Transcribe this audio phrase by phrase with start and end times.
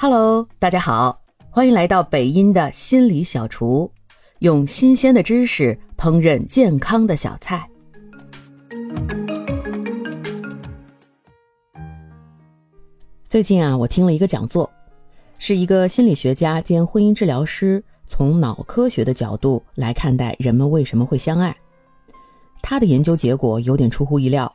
[0.00, 1.20] Hello，大家好，
[1.50, 3.90] 欢迎来到北音的心理小厨，
[4.38, 7.68] 用新鲜的知识烹饪健康的小菜。
[13.28, 14.70] 最近啊，我听了一个讲座，
[15.36, 21.54] 是一个心理学家兼婚姻治疗师从脑科学的角度来看待人们为什么会相爱。
[22.62, 24.54] 他的研究结果有点出乎意料，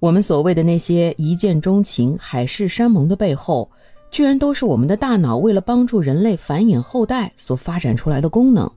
[0.00, 3.70] 我们所谓的那些一见钟情、海誓山盟的背后。
[4.14, 8.70] 居然都是我们的大脑为了帮助人类繁衍后代所发展出来的功能。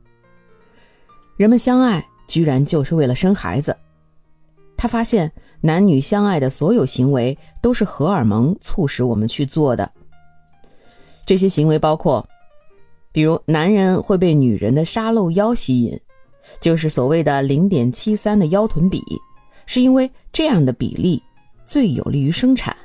[1.35, 3.77] 人们相爱居然就是为了生孩子。
[4.75, 9.87] 他发现男女相爱的所有行为都是荷尔蒙促使我们去做的。
[11.23, 12.27] 这些行为包括，
[13.11, 15.95] 比如男人会被女人的沙漏腰吸引，
[16.59, 19.03] 就是所谓的零点七三的腰臀比，
[19.67, 21.21] 是因为这样的比例
[21.63, 22.75] 最有利于生产。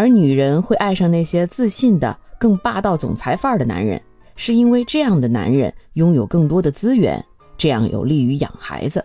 [0.00, 4.00] 而女人会爱上那些自信的、更霸道总裁范儿的男人，
[4.34, 7.22] 是因为这样的男人拥有更多的资源，
[7.58, 9.04] 这样有利于养孩子。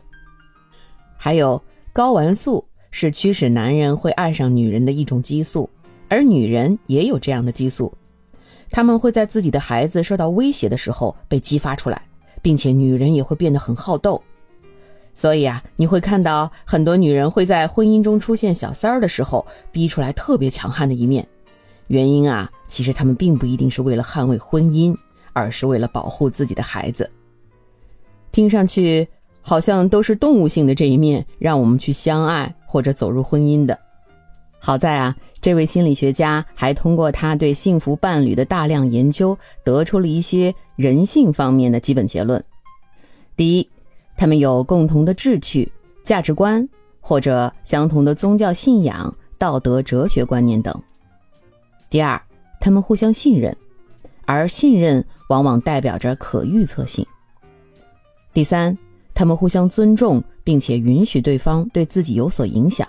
[1.18, 1.62] 还有
[1.94, 5.70] 睾丸素是驱使男人会爱上女人的一种激素，
[6.08, 7.94] 而女人也有这样的激素，
[8.72, 12.02] 他们会在自己的孩子受到威胁的时候被激发出来，
[12.42, 14.24] 并且女人也会变得很好斗。
[15.16, 21.26] 所以啊，你会看到很多女人会在婚姻中出现小三儿的时候，逼出来特别强悍的一面。
[21.88, 24.94] 原因啊，其实她们并不一定是为了捍卫婚姻，
[25.32, 27.10] 而是为了保护自己的孩子。
[28.34, 29.08] 听上去
[29.42, 33.80] 好像都是动物性的这一面，让我们去相爱或者走入婚姻的。
[34.60, 42.44] 好在啊，这位心理学家还通过他对幸福伴侣的大量研究，得出了一些人性方面的基本结论。
[43.38, 43.70] 第一。
[44.18, 45.72] 他们有共同的志趣、
[46.04, 46.68] 价值观，
[47.02, 50.74] 或者相同的宗教信仰、道德哲学观念等。
[51.90, 52.22] 第二，
[52.60, 53.56] 他们互相信任，
[54.26, 57.06] 而信任往往代表着可预测性。
[58.34, 58.78] 第三，
[59.14, 62.88] 他们互相尊重，并且允许对方对自己有所影响。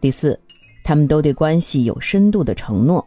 [0.00, 0.38] 第四，
[0.82, 3.06] 他们都对关系有深度的承诺，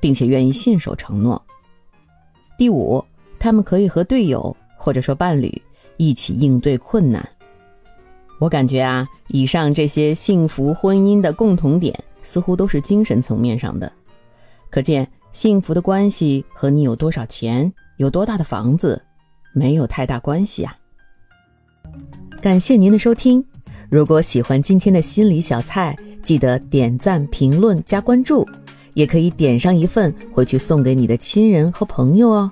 [0.00, 1.40] 并且愿意信守承诺。
[2.56, 3.04] 第五，
[3.38, 4.56] 他们可以和队友。
[4.84, 5.50] 或者说伴侣
[5.96, 7.26] 一起应对困难，
[8.38, 13.90] 我感觉啊，以上这些幸福婚姻的共同点似乎都是精神层面上的。
[14.68, 19.02] 可见，幸福的关系和你有多少钱、有多大的房子
[19.54, 20.76] 没有太大关系啊。
[22.42, 23.42] 感谢您的收听，
[23.88, 28.46] 如果喜欢今天的心理小菜，记得点赞、评论、加关注，
[28.92, 32.50] 也可以点上一份回去送给你的亲人和朋友哦。